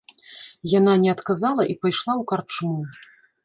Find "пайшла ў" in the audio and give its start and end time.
1.85-2.23